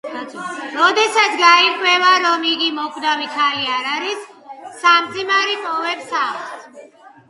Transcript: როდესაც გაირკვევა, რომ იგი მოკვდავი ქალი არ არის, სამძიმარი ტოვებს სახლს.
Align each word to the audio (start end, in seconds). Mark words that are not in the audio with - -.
როდესაც 0.77 1.35
გაირკვევა, 1.41 2.09
რომ 2.25 2.49
იგი 2.53 2.71
მოკვდავი 2.79 3.31
ქალი 3.37 3.71
არ 3.77 3.93
არის, 3.95 4.27
სამძიმარი 4.83 5.59
ტოვებს 5.65 6.15
სახლს. 6.15 6.63